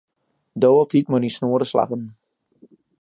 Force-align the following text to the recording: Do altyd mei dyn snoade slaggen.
Do 0.61 0.71
altyd 0.77 1.05
mei 1.11 1.21
dyn 1.23 1.35
snoade 1.35 1.67
slaggen. 1.71 2.03